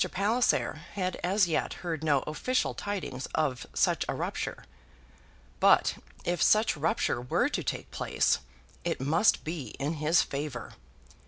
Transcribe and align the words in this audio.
Palliser 0.11 0.81
had 0.93 1.17
as 1.23 1.47
yet 1.47 1.75
heard 1.85 2.03
no 2.03 2.21
official 2.25 2.73
tidings 2.73 3.27
of 3.35 3.67
such 3.75 4.03
a 4.09 4.15
rupture; 4.15 4.63
but 5.59 5.95
if 6.25 6.41
such 6.41 6.75
rupture 6.75 7.21
were 7.21 7.49
to 7.49 7.63
take 7.63 7.91
place, 7.91 8.39
it 8.83 8.99
must 8.99 9.43
be 9.43 9.75
in 9.77 9.93
his 10.01 10.23
favour. 10.23 10.73